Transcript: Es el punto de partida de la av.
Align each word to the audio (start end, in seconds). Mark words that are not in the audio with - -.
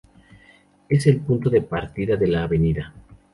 Es 0.89 1.05
el 1.05 1.19
punto 1.19 1.51
de 1.51 1.61
partida 1.61 2.15
de 2.17 2.25
la 2.25 2.45
av. 2.45 2.51